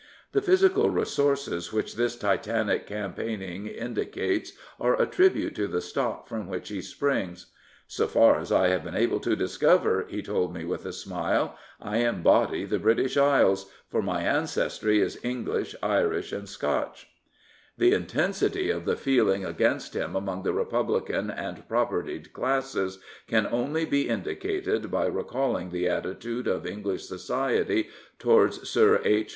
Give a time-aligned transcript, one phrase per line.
[0.31, 6.25] The physical resources which this Titanic campaign ing indicates are a tribute to the stock
[6.25, 7.51] from which he springs."
[7.87, 11.55] So far as I have been able to discover," he told me with a smile,"
[11.79, 17.07] I embody the British Isles, for my ancestry is English, Irish, and Scotch,"
[17.77, 21.67] 304 William Jennings Bryan The intensity of the feeling against him among the Republican and
[21.69, 22.97] propertied classes
[23.27, 29.29] can only be in dicated by recalling the attitude of English society towards Sir H.